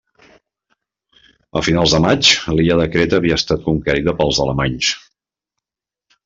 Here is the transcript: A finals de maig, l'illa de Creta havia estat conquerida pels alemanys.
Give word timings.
A 1.61 1.63
finals 1.67 1.93
de 1.95 1.99
maig, 2.05 2.31
l'illa 2.55 2.77
de 2.79 2.87
Creta 2.97 3.19
havia 3.23 3.37
estat 3.43 3.63
conquerida 3.69 4.15
pels 4.23 4.41
alemanys. 4.47 4.91